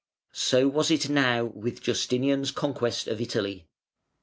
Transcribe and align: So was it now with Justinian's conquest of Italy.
So 0.33 0.67
was 0.67 0.89
it 0.89 1.09
now 1.11 1.45
with 1.45 1.83
Justinian's 1.83 2.49
conquest 2.49 3.07
of 3.07 3.21
Italy. 3.21 3.67